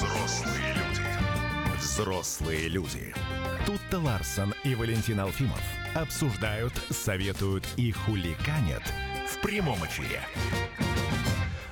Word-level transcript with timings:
Взрослые 0.00 0.72
люди. 0.72 1.02
Взрослые 1.76 2.68
люди. 2.68 3.14
Тут-то 3.66 3.98
Ларсон 3.98 4.54
и 4.64 4.74
Валентин 4.74 5.20
Алфимов 5.20 5.60
обсуждают, 5.94 6.72
советуют 6.88 7.68
и 7.76 7.92
хуликанят 7.92 8.82
в 9.26 9.42
прямом 9.42 9.76
эфире. 9.84 10.20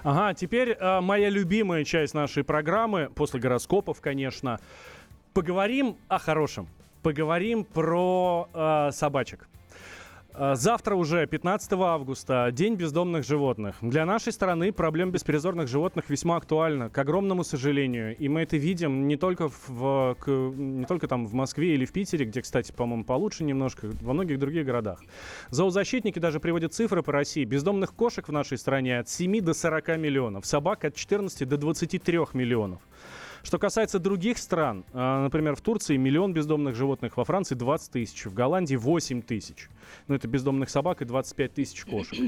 Ага, 0.03 0.35
теперь 0.35 0.77
э, 0.79 1.01
моя 1.01 1.31
любимая 1.31 1.85
часть 1.85 2.13
нашей 2.13 2.45
программы, 2.45 3.09
после 3.15 3.41
гороскопов, 3.41 4.03
конечно. 4.03 4.61
Поговорим 5.33 5.97
о 6.09 6.19
хорошем. 6.19 6.69
Поговорим 7.03 7.65
про 7.65 8.47
э, 8.53 8.91
собачек. 8.93 9.49
Э, 10.39 10.55
Завтра 10.55 10.95
уже, 10.95 11.27
15 11.27 11.73
августа, 11.73 12.51
День 12.53 12.75
бездомных 12.77 13.25
животных. 13.27 13.77
Для 13.83 14.07
нашей 14.07 14.33
страны 14.33 14.73
проблема 14.73 15.11
беспризорных 15.13 15.67
животных 15.69 16.09
весьма 16.11 16.37
актуальна, 16.37 16.91
к 16.91 16.99
огромному 16.99 17.43
сожалению. 17.43 18.17
И 18.17 18.29
мы 18.29 18.43
это 18.43 18.57
видим 18.57 19.09
не 19.09 19.17
только, 19.17 19.49
в, 19.67 20.17
к- 20.21 20.29
не 20.29 20.85
только 20.85 21.09
там 21.09 21.27
в 21.27 21.35
Москве 21.35 21.75
или 21.75 21.85
в 21.85 21.93
Питере, 21.93 22.25
где, 22.25 22.41
кстати, 22.43 22.71
по-моему, 22.73 23.05
получше 23.05 23.43
немножко, 23.43 23.91
во 24.01 24.13
многих 24.13 24.39
других 24.39 24.65
городах. 24.65 25.01
Зоозащитники 25.51 26.21
даже 26.21 26.39
приводят 26.39 26.73
цифры 26.73 27.03
по 27.03 27.13
России. 27.13 27.45
Бездомных 27.45 27.93
кошек 27.95 28.29
в 28.29 28.33
нашей 28.33 28.59
стране 28.59 29.01
от 29.01 29.09
7 29.09 29.41
до 29.41 29.55
40 29.55 29.99
миллионов, 29.99 30.47
собак 30.47 30.85
от 30.85 30.95
14 30.95 31.49
до 31.49 31.57
23 31.57 32.19
миллионов. 32.35 32.81
Что 33.43 33.59
касается 33.59 33.99
других 33.99 34.39
стран, 34.39 34.85
а, 34.93 35.23
например, 35.23 35.55
в 35.55 35.61
Турции 35.61 35.97
миллион 35.97 36.33
бездомных 36.33 36.75
животных, 36.75 37.17
во 37.17 37.25
Франции 37.25 37.55
20 37.55 37.93
тысяч, 37.93 38.27
в 38.27 38.35
Голландии 38.35 38.77
8 38.77 39.23
тысяч. 39.23 39.69
Ну, 40.07 40.15
это 40.15 40.29
бездомных 40.29 40.71
собак 40.71 41.03
и 41.03 41.05
25 41.05 41.55
тысяч 41.55 41.85
кошек. 41.85 42.19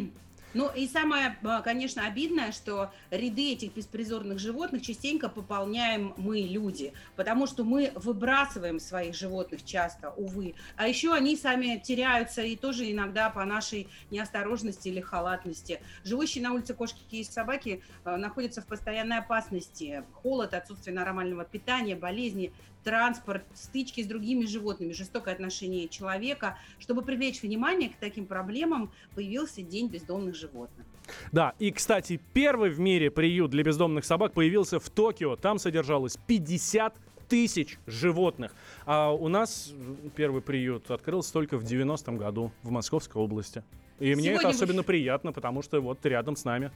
Ну 0.52 0.68
и 0.74 0.88
самое, 0.88 1.38
э, 1.42 1.60
конечно, 1.62 2.06
обидное, 2.06 2.50
что 2.50 2.92
ряды 3.10 3.52
этих 3.52 3.74
беспризорных 3.74 4.38
животных 4.40 4.82
частенько 4.82 5.28
пополняем 5.28 6.12
мы, 6.16 6.40
люди, 6.40 6.92
потому 7.14 7.46
что 7.46 7.62
мы 7.62 7.92
выбрасываем 7.94 8.80
своих 8.80 9.14
животных 9.14 9.64
часто, 9.64 10.10
увы. 10.10 10.54
А 10.76 10.88
еще 10.88 11.14
они 11.14 11.36
сами 11.36 11.80
теряются 11.82 12.42
и 12.42 12.56
тоже 12.56 12.90
иногда 12.90 13.30
по 13.30 13.44
нашей 13.44 13.88
неосторожности 14.10 14.88
или 14.88 15.00
халатности. 15.00 15.80
Живущие 16.02 16.42
на 16.42 16.52
улице 16.52 16.74
кошки 16.74 17.00
и 17.10 17.22
собаки 17.22 17.82
э, 18.04 18.16
находятся 18.16 18.60
в 18.60 18.66
постоянной 18.66 19.18
опасности. 19.18 20.04
Холод, 20.14 20.54
отсутствие 20.54 20.94
нормального 20.94 21.44
питания, 21.44 21.94
болезни, 21.94 22.52
транспорт, 22.84 23.44
стычки 23.54 24.02
с 24.02 24.06
другими 24.06 24.46
животными, 24.46 24.92
жестокое 24.92 25.34
отношение 25.34 25.88
человека. 25.88 26.58
Чтобы 26.78 27.02
привлечь 27.02 27.42
внимание 27.42 27.90
к 27.90 27.96
таким 27.96 28.26
проблемам, 28.26 28.90
появился 29.14 29.62
День 29.62 29.88
бездомных 29.88 30.34
животных. 30.34 30.86
Да, 31.32 31.54
и, 31.58 31.70
кстати, 31.70 32.20
первый 32.32 32.70
в 32.70 32.78
мире 32.78 33.10
приют 33.10 33.50
для 33.50 33.62
бездомных 33.62 34.04
собак 34.04 34.32
появился 34.32 34.78
в 34.78 34.88
Токио. 34.90 35.36
Там 35.36 35.58
содержалось 35.58 36.16
50 36.26 36.94
тысяч 37.28 37.78
животных. 37.86 38.52
А 38.86 39.12
у 39.12 39.28
нас 39.28 39.72
первый 40.16 40.42
приют 40.42 40.90
открылся 40.90 41.32
только 41.32 41.58
в 41.58 41.64
90-м 41.64 42.16
году 42.16 42.52
в 42.62 42.70
Московской 42.70 43.22
области. 43.22 43.62
И 44.00 44.14
мне 44.14 44.30
это 44.30 44.40
Сегодня 44.40 44.56
особенно 44.56 44.80
эф- 44.80 44.86
приятно, 44.86 45.32
потому 45.32 45.62
что 45.62 45.80
вот 45.80 46.04
рядом 46.04 46.34
с 46.36 46.44
нами. 46.44 46.72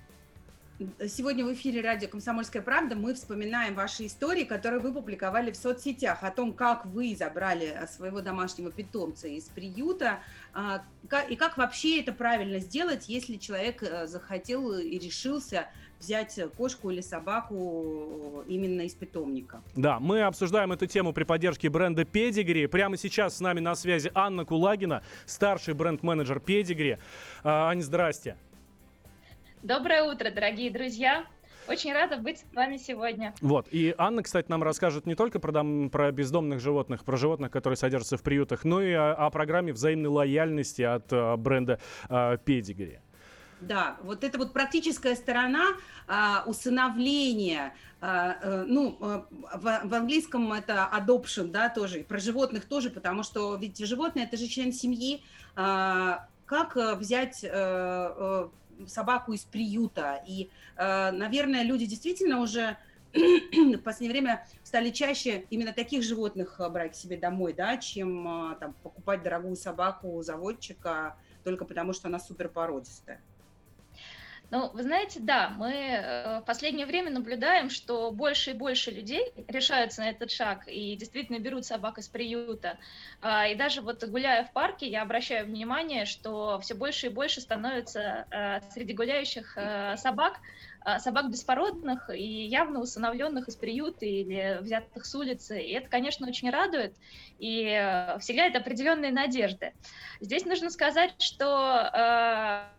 Сегодня 1.06 1.44
в 1.44 1.52
эфире 1.52 1.82
радио 1.82 2.08
«Комсомольская 2.08 2.60
правда» 2.60 2.96
мы 2.96 3.14
вспоминаем 3.14 3.76
ваши 3.76 4.06
истории, 4.06 4.42
которые 4.42 4.80
вы 4.80 4.92
публиковали 4.92 5.52
в 5.52 5.56
соцсетях, 5.56 6.24
о 6.24 6.32
том, 6.32 6.52
как 6.52 6.84
вы 6.86 7.14
забрали 7.16 7.66
э, 7.66 7.86
своего 7.86 8.20
домашнего 8.20 8.72
питомца 8.72 9.28
из 9.28 9.44
приюта, 9.44 10.18
а, 10.52 10.82
и 11.28 11.36
как 11.36 11.58
вообще 11.58 12.00
это 12.00 12.12
правильно 12.12 12.58
сделать, 12.58 13.08
если 13.08 13.36
человек 13.36 13.84
э, 13.84 14.08
захотел 14.08 14.76
и 14.76 14.98
решился 14.98 15.68
взять 16.00 16.40
кошку 16.56 16.90
или 16.90 17.02
собаку 17.02 18.42
э, 18.44 18.50
именно 18.50 18.82
из 18.82 18.94
питомника. 18.94 19.62
Да, 19.76 20.00
мы 20.00 20.22
обсуждаем 20.22 20.72
эту 20.72 20.86
тему 20.86 21.12
при 21.12 21.22
поддержке 21.22 21.70
бренда 21.70 22.02
Pedigree. 22.02 22.66
Прямо 22.66 22.96
сейчас 22.96 23.36
с 23.36 23.40
нами 23.40 23.60
на 23.60 23.76
связи 23.76 24.10
Анна 24.12 24.44
Кулагина, 24.44 25.04
старший 25.24 25.74
бренд-менеджер 25.74 26.38
Pedigree. 26.38 26.98
А, 27.44 27.70
Ань, 27.70 27.80
здрасте. 27.80 28.36
Доброе 29.64 30.02
утро, 30.02 30.30
дорогие 30.30 30.70
друзья! 30.70 31.24
Очень 31.68 31.94
рада 31.94 32.18
быть 32.18 32.40
с 32.40 32.44
вами 32.54 32.76
сегодня. 32.76 33.32
Вот, 33.40 33.66
и 33.70 33.94
Анна, 33.96 34.22
кстати, 34.22 34.50
нам 34.50 34.62
расскажет 34.62 35.06
не 35.06 35.14
только 35.14 35.40
про, 35.40 35.52
дом- 35.52 35.88
про 35.88 36.12
бездомных 36.12 36.60
животных, 36.60 37.02
про 37.02 37.16
животных, 37.16 37.50
которые 37.50 37.78
содержатся 37.78 38.18
в 38.18 38.22
приютах, 38.22 38.64
но 38.64 38.82
и 38.82 38.92
о, 38.92 39.14
о 39.14 39.30
программе 39.30 39.72
взаимной 39.72 40.10
лояльности 40.10 40.82
от 40.82 41.10
э, 41.10 41.36
бренда 41.36 41.80
э, 42.10 42.36
Pedigree. 42.44 42.98
Да, 43.62 43.96
вот 44.02 44.22
это 44.22 44.36
вот 44.36 44.52
практическая 44.52 45.16
сторона 45.16 45.68
а, 46.06 46.42
усыновления, 46.44 47.72
а, 48.02 48.64
ну, 48.66 48.98
а, 49.00 49.26
в, 49.54 49.88
в 49.88 49.94
английском 49.94 50.52
это 50.52 50.90
adoption, 50.92 51.46
да, 51.46 51.70
тоже, 51.70 52.00
и 52.00 52.02
про 52.02 52.18
животных 52.18 52.66
тоже, 52.66 52.90
потому 52.90 53.22
что 53.22 53.56
ведь 53.56 53.78
животное 53.78 54.24
это 54.24 54.36
же 54.36 54.46
член 54.46 54.74
семьи. 54.74 55.22
А, 55.56 56.28
как 56.44 56.76
взять 56.98 57.40
э, 57.42 58.48
собаку 58.86 59.32
из 59.32 59.42
приюта? 59.42 60.22
И, 60.26 60.50
э, 60.76 61.10
наверное, 61.10 61.62
люди 61.62 61.86
действительно 61.86 62.40
уже 62.40 62.76
в 63.12 63.78
последнее 63.78 64.10
время 64.10 64.46
стали 64.62 64.90
чаще 64.90 65.44
именно 65.50 65.72
таких 65.72 66.02
животных 66.02 66.56
э, 66.58 66.68
брать 66.68 66.92
к 66.92 66.94
себе 66.96 67.16
домой, 67.16 67.52
да, 67.52 67.76
чем 67.76 68.52
э, 68.52 68.56
там, 68.56 68.74
покупать 68.82 69.22
дорогую 69.22 69.56
собаку 69.56 70.20
заводчика 70.22 71.16
только 71.44 71.64
потому, 71.64 71.92
что 71.92 72.08
она 72.08 72.18
суперпородистая. 72.18 73.20
Ну, 74.54 74.70
вы 74.72 74.84
знаете, 74.84 75.18
да, 75.18 75.48
мы 75.48 75.72
э, 75.72 76.38
в 76.38 76.44
последнее 76.44 76.86
время 76.86 77.10
наблюдаем, 77.10 77.70
что 77.70 78.12
больше 78.12 78.52
и 78.52 78.54
больше 78.54 78.92
людей 78.92 79.32
решаются 79.48 80.02
на 80.02 80.10
этот 80.10 80.30
шаг 80.30 80.68
и 80.68 80.94
действительно 80.94 81.40
берут 81.40 81.66
собак 81.66 81.98
из 81.98 82.06
приюта. 82.06 82.78
А, 83.20 83.48
И 83.48 83.56
даже 83.56 83.80
вот 83.80 84.04
гуляя 84.04 84.44
в 84.44 84.52
парке, 84.52 84.86
я 84.86 85.02
обращаю 85.02 85.46
внимание, 85.46 86.04
что 86.04 86.60
все 86.60 86.74
больше 86.74 87.06
и 87.06 87.08
больше 87.08 87.40
становится 87.40 88.28
э, 88.30 88.60
среди 88.70 88.92
гуляющих 88.92 89.58
э, 89.58 89.96
собак, 89.96 90.38
собак 90.98 91.30
беспородных 91.30 92.10
и 92.14 92.44
явно 92.44 92.78
усыновленных 92.78 93.48
из 93.48 93.56
приюта 93.56 94.04
или 94.04 94.58
взятых 94.60 95.04
с 95.04 95.14
улицы. 95.16 95.60
И 95.60 95.72
это, 95.72 95.88
конечно, 95.88 96.28
очень 96.28 96.50
радует 96.50 96.94
и 97.38 97.64
вселяет 98.20 98.54
определенные 98.54 99.10
надежды. 99.10 99.72
Здесь 100.20 100.44
нужно 100.44 100.68
сказать, 100.68 101.14
что 101.20 102.70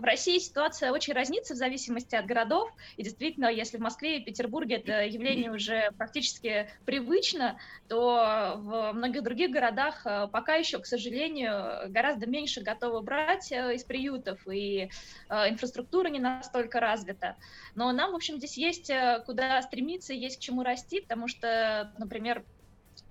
в 0.00 0.04
России 0.04 0.38
ситуация 0.38 0.92
очень 0.92 1.12
разнится 1.12 1.54
в 1.54 1.56
зависимости 1.56 2.14
от 2.14 2.26
городов. 2.26 2.70
И 2.96 3.02
действительно, 3.02 3.46
если 3.46 3.76
в 3.76 3.80
Москве 3.80 4.18
и 4.18 4.24
Петербурге 4.24 4.76
это 4.76 5.04
явление 5.04 5.50
уже 5.50 5.90
практически 5.96 6.68
привычно, 6.84 7.58
то 7.88 8.54
в 8.56 8.92
многих 8.92 9.22
других 9.22 9.50
городах 9.50 10.06
э, 10.06 10.28
пока 10.32 10.54
еще, 10.54 10.78
к 10.78 10.86
сожалению, 10.86 11.90
гораздо 11.90 12.26
меньше 12.26 12.62
готовы 12.62 13.02
брать 13.02 13.50
э, 13.52 13.74
из 13.74 13.84
приютов, 13.84 14.46
и 14.48 14.90
э, 15.28 15.48
инфраструктура 15.48 16.08
не 16.08 16.20
настолько 16.20 16.80
развита. 16.80 17.36
Но 17.74 17.92
нам, 17.92 18.12
в 18.12 18.16
общем, 18.16 18.38
здесь 18.38 18.56
есть 18.56 18.90
куда 19.26 19.60
стремиться, 19.62 20.12
есть 20.12 20.38
к 20.38 20.40
чему 20.40 20.62
расти, 20.62 21.00
потому 21.00 21.28
что, 21.28 21.92
например, 21.98 22.44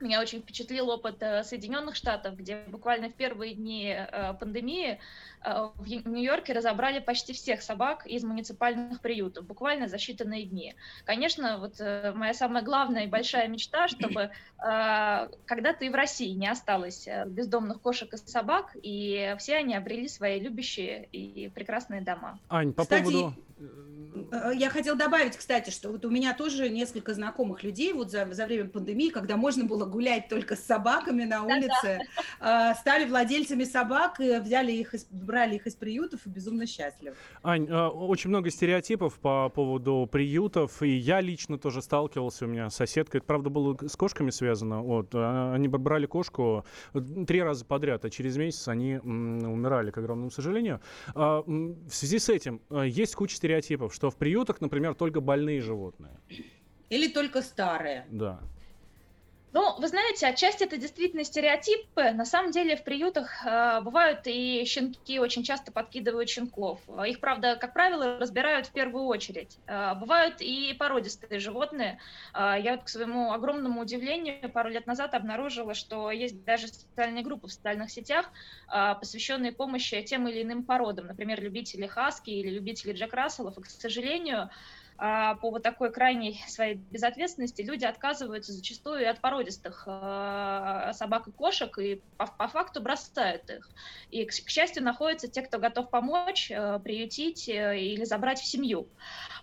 меня 0.04 0.22
очень 0.22 0.42
впечатлил 0.42 0.90
опыт 0.90 1.18
э, 1.22 1.44
Соединенных 1.44 1.96
Штатов, 1.96 2.36
где 2.36 2.64
буквально 2.68 3.10
в 3.10 3.14
первые 3.14 3.56
дни 3.56 3.96
э, 3.96 4.34
пандемии 4.40 5.00
э, 5.44 5.70
в 5.76 5.88
Нью-Йорке 5.88 6.54
разобрали 6.54 7.00
почти 7.00 7.34
всех 7.34 7.62
собак 7.62 8.06
из 8.06 8.24
муниципальных 8.24 9.02
приютов, 9.02 9.46
буквально 9.46 9.88
за 9.88 9.98
считанные 9.98 10.44
дни. 10.44 10.76
Конечно, 11.06 11.58
вот 11.58 11.80
моя 12.16 12.34
самая 12.34 12.64
главная 12.64 13.06
и 13.06 13.08
большая 13.08 13.48
мечта, 13.48 13.88
чтобы 13.88 14.32
когда-то 14.58 15.84
и 15.84 15.90
в 15.90 15.96
России 15.96 16.30
не 16.30 16.48
осталось 16.48 17.08
бездомных 17.26 17.82
кошек 17.82 18.14
и 18.14 18.18
собак, 18.18 18.76
и 18.82 19.36
все 19.40 19.58
они 19.58 19.76
обрели 19.76 20.08
свои 20.08 20.40
любящие 20.40 21.08
и 21.12 21.50
прекрасные 21.50 22.02
дома. 22.02 22.40
Ань, 22.50 22.72
по 22.74 22.84
Кстати, 22.84 23.04
поводу... 23.04 23.34
Э, 24.32 24.52
Я 24.56 24.70
хотела 24.70 24.98
добавить, 24.98 25.36
кстати, 25.38 25.70
что 25.70 25.90
вот 25.90 26.06
у 26.06 26.10
меня 26.10 26.34
тоже 26.34 26.70
несколько 26.70 27.14
знакомых 27.14 27.64
людей 27.64 27.94
вот 27.94 28.12
за, 28.12 28.28
за 28.32 28.46
время 28.46 28.70
пандемии, 28.70 29.10
когда 29.10 29.38
можно 29.38 29.66
было 29.66 29.86
гулять 29.86 30.28
только 30.30 30.56
с 30.56 30.60
собаками 30.64 31.24
на 31.24 31.44
улице, 31.44 32.00
э, 32.40 32.74
стали 32.76 33.06
владельцами 33.06 33.64
собак, 33.64 34.20
и 34.20 34.38
взяли 34.40 34.72
их, 34.72 34.94
из- 34.94 35.06
брали 35.10 35.56
их 35.56 35.68
из 35.68 35.76
приютов 35.76 36.26
и 36.26 36.30
безумно 36.30 36.68
счастливы. 36.68 37.16
Ань, 37.42 37.68
э, 37.68 37.88
очень 37.88 38.30
много 38.30 38.50
стереотипов 38.50 39.20
по 39.20 39.50
поводу 39.50 40.08
приютов, 40.12 40.82
и 40.84 40.90
я 40.90 41.22
лично 41.22 41.58
тоже 41.58 41.82
сталкивался, 41.82 42.46
у 42.46 42.48
меня 42.48 42.70
соседка, 42.70 43.18
это 43.18 43.26
правда 43.26 43.50
было 43.50 43.78
с 43.88 43.96
кошками 43.96 44.30
связано, 44.30 44.82
вот, 44.82 45.10
а, 45.14 45.54
они 45.54 45.68
брали 45.68 46.06
кошку 46.06 46.66
э, 46.94 47.00
три 47.28 47.42
раза 47.42 47.66
подряд, 47.66 48.06
а 48.06 48.10
через 48.10 48.38
месяц 48.38 48.68
они 48.68 48.94
м, 48.94 49.44
умирали, 49.44 49.92
к 49.92 49.98
огромному 49.98 50.30
сожалению. 50.32 50.82
А, 51.16 51.42
В 51.44 51.92
связи 51.94 52.20
с 52.20 52.30
этим 52.30 52.62
э, 52.70 52.86
есть 52.88 53.16
куча 53.16 53.36
стереотипов, 53.36 53.53
что 53.90 54.10
в 54.10 54.18
приютах, 54.18 54.62
например, 54.62 54.96
только 54.96 55.22
больные 55.22 55.62
животные, 55.62 56.20
Или 56.90 57.08
только 57.08 57.42
старые. 57.42 58.06
да. 58.10 58.40
Ну, 59.54 59.80
вы 59.80 59.88
знаете, 59.88 60.26
отчасти 60.26 60.64
это 60.64 60.78
действительно 60.78 61.24
стереотипы. 61.24 62.10
На 62.10 62.26
самом 62.26 62.50
деле 62.50 62.76
в 62.76 62.84
приютах 62.84 63.46
э, 63.46 63.82
бывают 63.82 64.22
и 64.26 64.66
щенки, 64.66 65.20
очень 65.20 65.44
часто 65.44 65.72
подкидывают 65.72 66.28
щенков. 66.28 66.82
Их, 67.06 67.20
правда, 67.20 67.56
как 67.56 67.74
правило, 67.74 68.18
разбирают 68.18 68.66
в 68.66 68.72
первую 68.72 69.06
очередь. 69.06 69.60
Э, 69.68 69.94
бывают 69.94 70.42
и 70.42 70.74
породистые 70.74 71.38
животные. 71.38 72.00
Э, 72.34 72.56
я 72.60 72.78
вот 72.78 72.86
к 72.86 72.90
своему 72.90 73.32
огромному 73.32 73.82
удивлению 73.82 74.52
пару 74.52 74.70
лет 74.70 74.88
назад 74.88 75.14
обнаружила, 75.14 75.76
что 75.76 76.10
есть 76.10 76.44
даже 76.44 76.68
специальные 76.68 77.24
группы 77.24 77.48
в 77.48 77.52
социальных 77.52 77.92
сетях, 77.92 78.32
э, 78.74 78.96
посвященные 79.00 79.52
помощи 79.52 80.02
тем 80.02 80.28
или 80.28 80.42
иным 80.42 80.64
породам. 80.64 81.06
Например, 81.06 81.40
любители 81.40 81.86
хаски 81.86 82.32
или 82.32 82.50
любители 82.50 82.94
Джек 82.94 83.14
Расселов. 83.14 83.56
И, 83.60 83.62
к 83.62 83.68
сожалению, 83.68 84.50
по 84.98 85.52
вот 85.52 85.64
такой 85.64 85.92
крайней 85.92 86.44
своей 86.48 86.76
безответственности 86.76 87.62
люди 87.62 87.86
отказываются 87.86 88.54
зачастую 88.54 89.10
от 89.10 89.20
породистых 89.20 89.84
а, 89.88 90.94
собак 90.94 91.28
и 91.28 91.32
кошек 91.32 91.78
и 91.80 92.02
по, 92.18 92.28
по 92.28 92.48
факту 92.48 92.82
бросают 92.82 93.50
их. 93.50 93.70
И, 94.12 94.26
к, 94.26 94.32
счастью, 94.32 94.84
находятся 94.84 95.28
те, 95.28 95.42
кто 95.42 95.60
готов 95.60 95.90
помочь, 95.90 96.52
а, 96.52 96.80
приютить 96.80 97.50
э, 97.50 97.80
или 97.80 98.04
забрать 98.06 98.40
в 98.40 98.46
семью. 98.46 98.88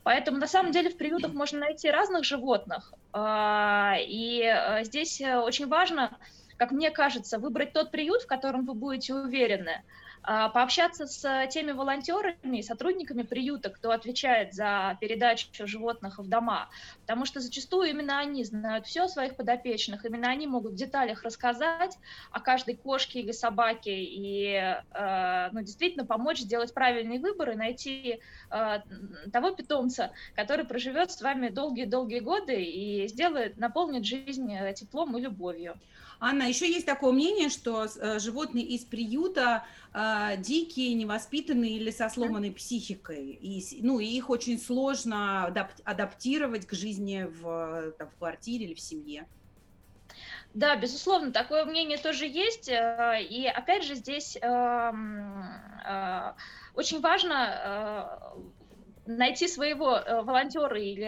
Поэтому 0.03 0.39
на 0.39 0.47
самом 0.47 0.73
деле 0.73 0.91
в 0.91 0.97
приютах 0.97 1.33
можно 1.33 1.61
найти 1.61 1.91
разных 1.91 2.25
животных. 2.25 2.95
И 3.15 4.43
э, 4.45 4.85
здесь 4.85 5.21
э, 5.21 5.37
очень 5.37 5.67
важно, 5.67 6.17
как 6.57 6.71
мне 6.71 6.91
кажется, 6.91 7.39
выбрать 7.39 7.73
тот 7.73 7.91
приют, 7.91 8.23
в 8.23 8.27
котором 8.27 8.65
вы 8.65 8.75
будете 8.75 9.15
уверены. 9.15 9.83
А, 9.83 10.10
пообщаться 10.55 11.07
с 11.07 11.47
теми 11.49 11.73
волонтерами 11.73 12.59
и 12.59 12.63
сотрудниками 12.63 13.23
приюта, 13.23 13.71
кто 13.71 13.91
отвечает 13.91 14.55
за 14.55 14.97
передачу 15.01 15.67
животных 15.67 16.19
в 16.19 16.29
дома, 16.29 16.69
потому 17.01 17.25
что 17.25 17.41
зачастую 17.41 17.91
именно 17.91 18.19
они 18.19 18.45
знают 18.45 18.87
все 18.87 19.05
о 19.05 19.09
своих 19.09 19.37
подопечных, 19.37 20.05
именно 20.05 20.29
они 20.29 20.47
могут 20.47 20.73
в 20.73 20.77
деталях 20.77 21.25
рассказать 21.25 21.99
о 22.31 22.41
каждой 22.41 22.77
кошке 22.77 23.21
или 23.21 23.33
собаке 23.33 24.05
и 24.05 24.55
э, 24.55 25.49
ну, 25.53 25.63
действительно 25.63 26.07
помочь 26.07 26.39
сделать 26.39 26.73
правильный 26.73 27.19
выбор 27.19 27.51
и 27.51 27.57
найти 27.57 28.21
э, 28.51 28.79
того 29.33 29.51
питомца, 29.51 30.13
который 30.35 30.65
проживет 30.65 31.11
с 31.11 31.21
вами 31.21 31.49
долгие-долгие 31.49 32.21
годы 32.21 32.63
и 32.63 33.09
сделает, 33.09 33.57
наполнит 33.57 34.05
жизнь 34.05 34.53
э, 34.53 34.73
теплом 34.75 35.17
и 35.17 35.21
любовью. 35.21 35.79
Анна, 36.23 36.43
еще 36.43 36.71
есть 36.71 36.85
такое 36.85 37.13
мнение, 37.13 37.49
что 37.49 37.85
э, 37.87 38.19
животные 38.19 38.65
из 38.67 38.85
приюта 38.85 39.65
э, 39.95 40.37
дикие, 40.37 40.93
невоспитанные 40.93 41.73
или 41.73 41.91
со 41.91 42.11
сломанной 42.11 42.53
психикой. 42.53 43.31
И, 43.31 43.83
ну, 43.83 44.01
и 44.01 44.05
их 44.05 44.29
очень 44.29 44.59
сложно 44.61 45.47
адап- 45.49 45.81
адаптировать 45.83 46.67
к 46.67 46.75
жизни 46.75 47.23
в, 47.23 47.93
там, 47.99 48.11
в 48.11 48.19
квартире 48.19 48.67
или 48.67 48.75
в 48.75 48.81
семье. 48.81 49.27
Да, 50.53 50.77
безусловно, 50.77 51.33
такое 51.33 51.65
мнение 51.65 51.97
тоже 51.97 52.27
есть. 52.27 52.69
Э, 52.69 53.23
и 53.23 53.47
опять 53.47 53.85
же, 53.85 53.95
здесь 53.95 54.37
эм, 54.43 55.43
э, 55.87 56.35
очень 56.75 57.01
важно 57.01 58.21
найти 59.07 59.49
своего 59.49 59.97
э, 59.97 60.23
волонтера 60.23 60.79
или 60.79 61.05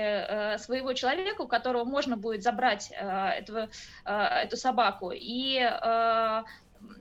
э, 0.55 0.59
своего 0.59 0.93
человека, 0.93 1.43
у 1.43 1.49
которого 1.49 1.85
можно 1.85 2.17
будет 2.17 2.43
забрать 2.43 2.93
э, 2.93 3.05
этого, 3.41 3.69
э, 4.05 4.13
эту 4.13 4.57
собаку. 4.57 5.13
И 5.13 5.59
э, 5.59 6.43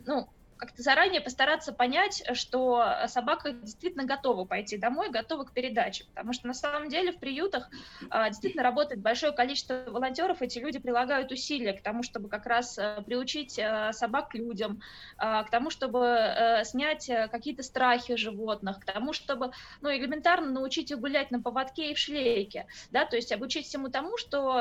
ну, 0.06 0.30
как-то 0.62 0.84
заранее 0.84 1.22
постараться 1.22 1.74
понять, 1.74 2.24
что 2.34 2.86
собака 3.08 3.52
действительно 3.52 4.06
готова 4.06 4.46
пойти 4.46 4.78
домой, 4.78 5.10
готова 5.10 5.44
к 5.44 5.54
передаче. 5.54 6.06
Потому 6.06 6.34
что 6.34 6.46
на 6.46 6.54
самом 6.54 6.88
деле 6.88 7.12
в 7.12 7.18
приютах 7.18 7.68
а, 8.12 8.30
действительно 8.30 8.62
работает 8.62 9.02
большое 9.02 9.31
количество 9.31 9.84
волонтеров. 9.88 10.44
Эти 10.44 10.60
люди 10.60 10.78
прилагают 10.78 11.31
усилия 11.31 11.74
к 11.74 11.81
тому, 11.81 12.04
чтобы 12.04 12.30
как 12.30 12.46
раз 12.46 12.78
а, 12.78 13.02
приучить 13.02 13.58
а, 13.58 13.92
собак 13.92 14.30
к 14.30 14.36
людям, 14.36 14.81
а, 15.18 15.44
к 15.44 15.50
тому, 15.50 15.72
чтобы 15.72 16.62
снять 16.64 17.10
какие-то 17.31 17.64
страхи 17.64 18.16
животных, 18.16 18.80
к 18.81 18.86
тому, 18.86 19.14
чтобы 19.14 19.54
ну, 19.81 19.90
элементарно 19.92 20.52
научить 20.52 20.92
их 20.92 21.00
гулять 21.00 21.31
на 21.31 21.42
поводке 21.42 21.90
и 21.90 21.96
в 21.96 21.98
шлейке. 21.98 22.68
Да? 22.92 23.06
То 23.06 23.16
есть 23.16 23.31
обучить 23.31 23.66
всему 23.66 23.90
тому, 23.90 24.18
что 24.18 24.52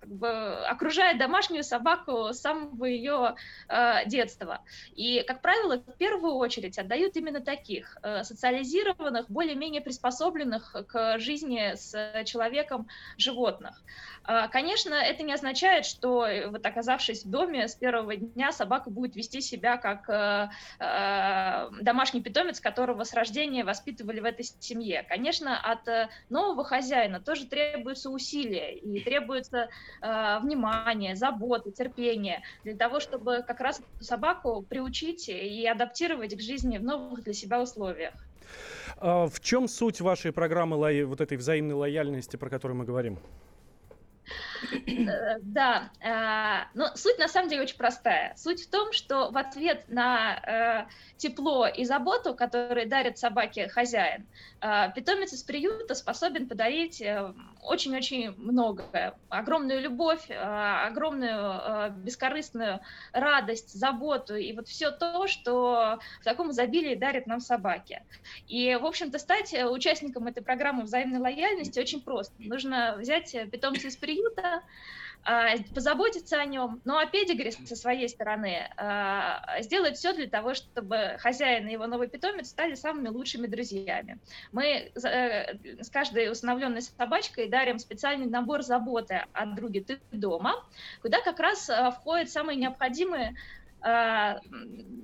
как 0.00 0.08
бы 0.08 0.66
окружает 0.66 1.18
домашнюю 1.18 1.64
собаку 1.64 2.32
с 2.32 2.40
самого 2.40 2.86
ее 2.86 3.34
детства. 4.06 4.62
И, 4.94 5.22
как 5.26 5.40
правило, 5.40 5.78
в 5.78 5.96
первую 5.96 6.34
очередь 6.34 6.78
отдают 6.78 7.16
именно 7.16 7.40
таких, 7.40 7.96
э, 8.02 8.24
социализированных, 8.24 9.30
более-менее 9.30 9.80
приспособленных 9.80 10.74
к 10.88 11.18
жизни 11.18 11.74
с 11.74 12.24
человеком 12.24 12.88
животных. 13.16 13.82
А, 14.24 14.48
конечно, 14.48 14.94
это 14.94 15.22
не 15.22 15.32
означает, 15.32 15.86
что, 15.86 16.26
э, 16.26 16.48
вот 16.48 16.64
оказавшись 16.64 17.24
в 17.24 17.30
доме, 17.30 17.68
с 17.68 17.74
первого 17.74 18.16
дня 18.16 18.52
собака 18.52 18.90
будет 18.90 19.16
вести 19.16 19.40
себя 19.40 19.76
как 19.76 20.08
э, 20.08 20.48
домашний 21.80 22.20
питомец, 22.20 22.60
которого 22.60 23.04
с 23.04 23.14
рождения 23.14 23.64
воспитывали 23.64 24.20
в 24.20 24.24
этой 24.24 24.44
семье. 24.44 25.04
Конечно, 25.08 25.58
от 25.58 26.10
нового 26.28 26.64
хозяина 26.64 27.20
тоже 27.20 27.46
требуются 27.46 28.10
усилия 28.10 28.74
и 28.76 29.00
требуется 29.00 29.68
внимание, 30.00 31.16
забота, 31.16 31.70
терпение 31.70 32.42
для 32.64 32.76
того, 32.76 33.00
чтобы 33.00 33.42
как 33.46 33.60
раз 33.60 33.82
собаку 34.00 34.59
приучить 34.62 35.28
и 35.28 35.66
адаптировать 35.66 36.36
к 36.36 36.40
жизни 36.40 36.78
в 36.78 36.82
новых 36.82 37.22
для 37.24 37.32
себя 37.32 37.60
условиях. 37.60 38.14
А 38.96 39.26
в 39.28 39.40
чем 39.40 39.68
суть 39.68 40.00
вашей 40.00 40.32
программы 40.32 41.04
вот 41.04 41.20
этой 41.20 41.36
взаимной 41.36 41.74
лояльности, 41.74 42.36
про 42.36 42.50
которую 42.50 42.78
мы 42.78 42.84
говорим? 42.84 43.18
Э, 44.86 45.38
да, 45.40 45.90
э, 46.00 46.68
но 46.74 46.94
суть 46.96 47.18
на 47.18 47.28
самом 47.28 47.48
деле 47.48 47.62
очень 47.62 47.76
простая. 47.76 48.34
Суть 48.36 48.64
в 48.64 48.70
том, 48.70 48.92
что 48.92 49.30
в 49.30 49.38
ответ 49.38 49.84
на 49.88 50.86
э, 50.86 50.86
тепло 51.16 51.66
и 51.66 51.84
заботу, 51.84 52.34
которые 52.34 52.86
дарит 52.86 53.18
собаке 53.18 53.68
хозяин, 53.68 54.26
питомец 54.60 55.32
из 55.32 55.42
приюта 55.42 55.94
способен 55.94 56.46
подарить 56.46 57.02
очень-очень 57.62 58.32
многое. 58.36 59.14
Огромную 59.28 59.80
любовь, 59.80 60.30
огромную 60.30 61.92
бескорыстную 61.92 62.80
радость, 63.12 63.72
заботу 63.72 64.36
и 64.36 64.52
вот 64.52 64.68
все 64.68 64.90
то, 64.90 65.26
что 65.26 65.98
в 66.20 66.24
таком 66.24 66.50
изобилии 66.50 66.94
дарит 66.94 67.26
нам 67.26 67.40
собаки. 67.40 68.02
И, 68.48 68.74
в 68.74 68.84
общем-то, 68.84 69.18
стать 69.18 69.54
участником 69.54 70.26
этой 70.26 70.42
программы 70.42 70.82
взаимной 70.82 71.20
лояльности 71.20 71.80
очень 71.80 72.02
просто. 72.02 72.34
Нужно 72.38 72.96
взять 72.98 73.34
питомца 73.50 73.88
из 73.88 73.96
приюта, 73.96 74.49
а, 75.22 75.56
позаботиться 75.74 76.40
о 76.40 76.44
нем. 76.46 76.80
Ну 76.84 76.96
а 76.96 77.04
педигри 77.06 77.50
со 77.50 77.76
своей 77.76 78.08
стороны 78.08 78.70
а, 78.76 79.60
сделает 79.60 79.96
все 79.98 80.14
для 80.14 80.26
того, 80.26 80.54
чтобы 80.54 81.16
хозяин 81.18 81.68
и 81.68 81.72
его 81.72 81.86
новый 81.86 82.08
питомец 82.08 82.48
стали 82.48 82.74
самыми 82.74 83.08
лучшими 83.08 83.46
друзьями. 83.46 84.18
Мы 84.52 84.90
э, 84.94 85.82
с 85.82 85.90
каждой 85.90 86.30
установленной 86.30 86.80
собачкой 86.80 87.48
дарим 87.48 87.78
специальный 87.78 88.26
набор 88.26 88.62
заботы 88.62 89.24
от 89.32 89.54
друга 89.54 89.82
«Ты 89.84 90.00
дома», 90.10 90.54
куда 91.02 91.20
как 91.20 91.38
раз 91.38 91.68
а, 91.68 91.90
входят 91.90 92.30
самые 92.30 92.56
необходимые 92.56 93.36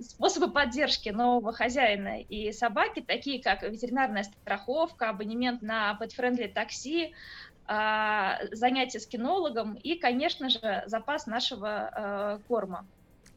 способы 0.03 0.53
поддержки 0.53 1.09
нового 1.09 1.51
хозяина 1.51 2.21
и 2.21 2.53
собаки, 2.53 3.01
такие 3.01 3.43
как 3.43 3.63
ветеринарная 3.63 4.25
страховка, 4.25 5.09
абонемент 5.09 5.63
на 5.63 5.97
pet-friendly 5.99 6.53
такси, 6.53 7.15
а, 7.15 7.56
занятия 7.69 9.01
с 9.01 9.07
кинологом 9.07 9.75
и, 9.75 9.97
конечно 9.97 10.49
же, 10.49 10.85
запас 10.87 11.27
нашего 11.27 11.91
э, 11.95 12.39
корма. 12.49 12.87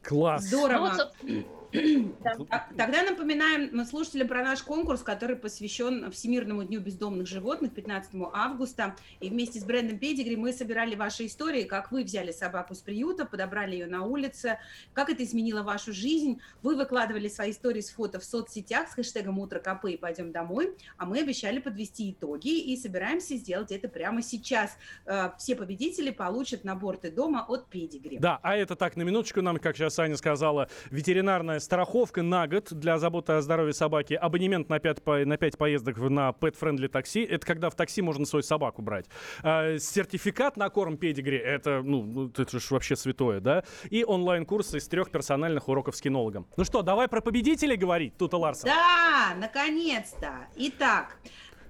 Класс. 0.03 0.43
Здорово. 0.43 0.89
Ну, 0.89 1.35
вот, 1.35 1.45
Тогда 1.71 3.03
напоминаем 3.03 3.85
слушателям 3.85 4.27
про 4.27 4.43
наш 4.43 4.63
конкурс, 4.63 5.01
который 5.01 5.35
посвящен 5.35 6.11
Всемирному 6.11 6.63
дню 6.63 6.79
бездомных 6.79 7.27
животных 7.27 7.73
15 7.73 8.11
августа. 8.33 8.95
И 9.19 9.29
вместе 9.29 9.59
с 9.59 9.63
брендом 9.63 9.99
Педигри 9.99 10.35
мы 10.35 10.51
собирали 10.51 10.95
ваши 10.95 11.27
истории, 11.27 11.63
как 11.63 11.91
вы 11.91 12.03
взяли 12.03 12.31
собаку 12.31 12.73
с 12.73 12.79
приюта, 12.79 13.25
подобрали 13.25 13.73
ее 13.73 13.85
на 13.85 14.03
улице, 14.03 14.59
как 14.93 15.09
это 15.09 15.23
изменило 15.23 15.61
вашу 15.61 15.93
жизнь. 15.93 16.39
Вы 16.63 16.75
выкладывали 16.75 17.27
свои 17.27 17.51
истории 17.51 17.81
с 17.81 17.91
фото 17.91 18.19
в 18.19 18.23
соцсетях 18.23 18.89
с 18.89 18.93
хэштегом 18.93 19.37
«Утро 19.39 19.59
КП» 19.59 19.85
и 19.85 19.97
«Пойдем 19.97 20.31
домой», 20.31 20.75
а 20.97 21.05
мы 21.05 21.19
обещали 21.19 21.59
подвести 21.59 22.11
итоги 22.11 22.59
и 22.59 22.75
собираемся 22.77 23.35
сделать 23.35 23.71
это 23.71 23.87
прямо 23.87 24.21
сейчас. 24.21 24.77
Э, 25.05 25.31
все 25.37 25.55
победители 25.55 26.09
получат 26.09 26.63
набор 26.63 26.97
«Ты 26.97 27.11
дома» 27.11 27.45
от 27.47 27.67
Педигри. 27.67 28.17
Да, 28.17 28.39
а 28.41 28.55
это 28.55 28.75
так, 28.75 28.95
на 28.95 29.03
минуточку 29.03 29.41
нам, 29.41 29.57
как 29.57 29.77
сейчас 29.77 29.99
Аня 29.99 30.17
сказала, 30.17 30.69
ветеринарная 30.89 31.58
страховка 31.59 32.21
на 32.23 32.47
год 32.47 32.67
для 32.71 32.97
заботы 32.97 33.33
о 33.33 33.41
здоровье 33.41 33.73
собаки, 33.73 34.13
абонемент 34.13 34.69
на 34.69 34.79
5, 34.79 35.05
на 35.25 35.37
5 35.37 35.57
поездок 35.57 35.97
на 35.97 36.29
pet-friendly 36.29 36.87
такси, 36.87 37.21
это 37.23 37.45
когда 37.45 37.69
в 37.69 37.75
такси 37.75 38.01
можно 38.01 38.25
свою 38.25 38.43
собаку 38.43 38.81
брать. 38.81 39.05
А, 39.43 39.77
сертификат 39.77 40.57
на 40.57 40.69
корм 40.69 40.97
педигри, 40.97 41.37
это, 41.37 41.81
ну, 41.83 42.03
ну 42.03 42.27
это 42.27 42.59
же 42.59 42.65
вообще 42.69 42.95
святое, 42.95 43.39
да? 43.39 43.63
И 43.89 44.03
онлайн-курсы 44.03 44.77
из 44.77 44.87
трех 44.87 45.11
персональных 45.11 45.67
уроков 45.69 45.95
с 45.95 46.01
кинологом. 46.01 46.47
Ну 46.57 46.63
что, 46.63 46.81
давай 46.81 47.07
про 47.07 47.21
победителей 47.21 47.75
говорить, 47.75 48.17
Тута 48.17 48.37
Ларсон. 48.37 48.69
Да, 48.69 49.35
наконец-то. 49.37 50.47
Итак, 50.55 51.17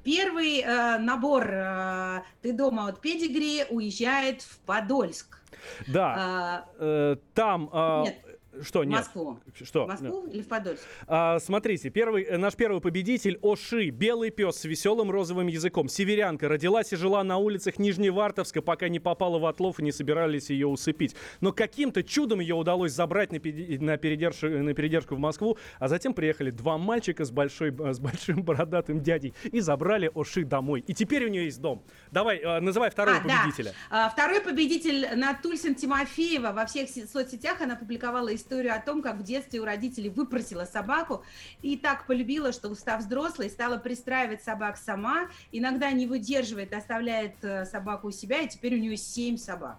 первый 0.03 0.61
э, 0.61 0.97
набор 0.99 1.47
э, 1.49 2.21
«Ты 2.41 2.53
дома» 2.53 2.87
от 2.87 3.01
Педигри 3.01 3.65
уезжает 3.69 4.41
в 4.41 4.59
Подольск. 4.59 5.41
Да, 5.87 6.15
А, 6.17 6.65
э, 6.79 7.15
там... 7.33 7.69
э, 7.71 8.03
Нет. 8.05 8.38
Что, 8.61 8.83
нет? 8.83 8.99
Москву. 8.99 9.39
Что? 9.53 9.87
Москву 9.87 10.25
или 10.27 10.41
в 10.41 10.47
Подольск? 10.47 10.81
А, 11.07 11.39
смотрите, 11.39 11.89
первый, 11.89 12.23
э, 12.23 12.37
наш 12.37 12.55
первый 12.55 12.81
победитель 12.81 13.37
Оши, 13.41 13.89
белый 13.89 14.31
пес 14.31 14.57
с 14.57 14.65
веселым 14.65 15.11
розовым 15.11 15.47
языком. 15.47 15.87
Северянка 15.87 16.49
родилась 16.49 16.91
и 16.91 16.95
жила 16.95 17.23
на 17.23 17.37
улицах 17.37 17.79
Нижневартовска, 17.79 18.61
пока 18.61 18.89
не 18.89 18.99
попала 18.99 19.39
в 19.39 19.45
отлов 19.45 19.79
и 19.79 19.83
не 19.83 19.91
собирались 19.91 20.49
ее 20.49 20.67
усыпить. 20.67 21.15
Но 21.41 21.51
каким-то 21.53 22.03
чудом 22.03 22.39
ее 22.39 22.55
удалось 22.55 22.91
забрать 22.91 23.31
на, 23.31 23.37
на, 23.37 23.95
передерж- 23.97 24.61
на 24.61 24.73
передержку 24.73 25.15
в 25.15 25.19
Москву, 25.19 25.57
а 25.79 25.87
затем 25.87 26.13
приехали 26.13 26.49
два 26.51 26.77
мальчика 26.77 27.25
с, 27.25 27.31
большой, 27.31 27.69
э, 27.69 27.93
с 27.93 27.99
большим 27.99 28.43
бородатым 28.43 29.01
дядей 29.01 29.33
и 29.51 29.59
забрали 29.59 30.11
Оши 30.15 30.43
домой. 30.43 30.83
И 30.87 30.93
теперь 30.93 31.25
у 31.25 31.29
нее 31.29 31.45
есть 31.45 31.61
дом. 31.61 31.83
Давай, 32.11 32.37
э, 32.39 32.59
называй 32.59 32.89
второго 32.89 33.17
А, 33.17 33.27
да. 33.27 33.41
победителя. 33.43 33.73
А, 33.89 34.09
Второй 34.09 34.41
победитель 34.41 35.07
Натульсин 35.15 35.75
Тимофеева. 35.75 36.51
Во 36.51 36.65
всех 36.65 36.89
се- 36.89 37.05
соцсетях 37.05 37.61
она 37.61 37.75
публиковала 37.75 38.33
историю 38.39 38.75
о 38.75 38.79
том, 38.79 39.01
как 39.01 39.17
в 39.17 39.23
детстве 39.23 39.59
у 39.59 39.65
родителей 39.65 40.09
выпросила 40.09 40.65
собаку 40.65 41.23
и 41.61 41.77
так 41.77 42.07
полюбила, 42.07 42.51
что, 42.51 42.73
став 42.73 43.01
взрослой, 43.01 43.49
стала 43.49 43.77
пристраивать 43.77 44.41
собак 44.43 44.77
сама. 44.77 45.27
Иногда 45.51 45.91
не 45.91 46.07
выдерживает, 46.07 46.73
оставляет 46.73 47.43
э, 47.43 47.65
собаку 47.65 48.07
у 48.07 48.11
себя, 48.11 48.41
и 48.41 48.47
теперь 48.47 48.75
у 48.75 48.79
нее 48.79 48.97
семь 48.97 49.37
собак. 49.37 49.77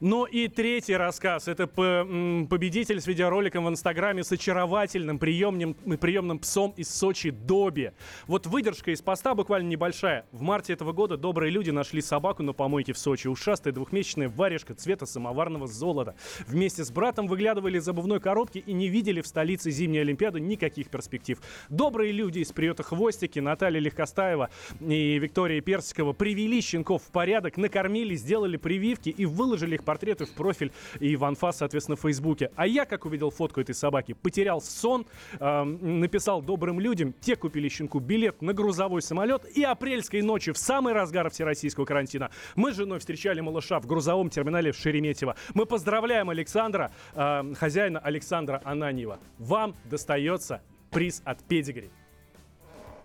Ну 0.00 0.24
и 0.24 0.48
третий 0.48 0.96
рассказ. 0.96 1.48
Это 1.48 1.66
победитель 1.66 3.00
с 3.00 3.06
видеороликом 3.06 3.64
в 3.64 3.68
Инстаграме 3.68 4.24
с 4.24 4.32
очаровательным 4.32 5.18
приемным, 5.18 5.74
приемным 5.74 6.38
псом 6.38 6.74
из 6.76 6.92
Сочи 6.92 7.30
Доби. 7.30 7.92
Вот 8.26 8.46
выдержка 8.46 8.90
из 8.90 9.00
поста 9.00 9.34
буквально 9.34 9.68
небольшая. 9.68 10.26
В 10.32 10.42
марте 10.42 10.72
этого 10.72 10.92
года 10.92 11.16
добрые 11.16 11.50
люди 11.50 11.70
нашли 11.70 12.02
собаку 12.02 12.42
на 12.42 12.52
помойке 12.52 12.92
в 12.92 12.98
Сочи. 12.98 13.28
Ушастая 13.28 13.72
двухмесячная 13.72 14.28
варежка 14.28 14.74
цвета 14.74 15.06
самоварного 15.06 15.66
золота. 15.66 16.14
Вместе 16.46 16.84
с 16.84 16.90
братом 16.90 17.28
выглядывали 17.28 17.78
из 17.78 17.88
обувной 18.00 18.20
коробки 18.20 18.58
и 18.58 18.72
не 18.72 18.88
видели 18.88 19.20
в 19.20 19.26
столице 19.26 19.70
зимней 19.70 20.00
Олимпиады 20.00 20.40
никаких 20.40 20.88
перспектив. 20.88 21.38
Добрые 21.68 22.12
люди 22.12 22.40
из 22.40 22.50
приюта 22.52 22.82
Хвостики, 22.82 23.38
Наталья 23.38 23.80
Легкостаева 23.80 24.48
и 24.80 25.18
Виктория 25.18 25.60
Персикова 25.60 26.12
привели 26.12 26.60
щенков 26.60 27.02
в 27.02 27.10
порядок, 27.10 27.56
накормили, 27.56 28.14
сделали 28.14 28.56
прививки 28.56 29.10
и 29.10 29.26
выложили 29.26 29.74
их 29.74 29.84
портреты 29.84 30.24
в 30.24 30.32
профиль 30.32 30.72
и 30.98 31.14
в 31.16 31.24
анфас, 31.24 31.58
соответственно, 31.58 31.96
в 31.96 32.00
Фейсбуке. 32.00 32.50
А 32.56 32.66
я, 32.66 32.86
как 32.86 33.04
увидел 33.04 33.30
фотку 33.30 33.60
этой 33.60 33.74
собаки, 33.74 34.14
потерял 34.14 34.60
сон, 34.60 35.06
эм, 35.38 36.00
написал 36.00 36.42
добрым 36.42 36.80
людям, 36.80 37.14
те 37.20 37.36
купили 37.36 37.68
щенку 37.68 38.00
билет 38.00 38.42
на 38.42 38.52
грузовой 38.52 39.02
самолет 39.02 39.44
и 39.54 39.62
апрельской 39.62 40.22
ночью 40.22 40.54
в 40.54 40.58
самый 40.58 40.94
разгар 40.94 41.30
всероссийского 41.30 41.84
карантина 41.84 42.30
мы 42.54 42.72
с 42.72 42.76
женой 42.76 42.98
встречали 42.98 43.40
малыша 43.40 43.78
в 43.80 43.86
грузовом 43.86 44.30
терминале 44.30 44.72
в 44.72 44.76
Шереметьево. 44.76 45.36
Мы 45.54 45.66
поздравляем 45.66 46.30
Александра, 46.30 46.92
э, 47.14 47.54
хозяина 47.54 47.89
Александра 47.98 48.60
Ананьева. 48.64 49.18
Вам 49.38 49.74
достается 49.84 50.62
приз 50.90 51.22
от 51.24 51.42
Педигри. 51.44 51.90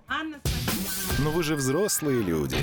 Анна, 0.07 0.39
спасибо. 0.43 1.23
Но 1.23 1.31
вы 1.31 1.43
же 1.43 1.55
взрослые 1.55 2.21
люди. 2.21 2.57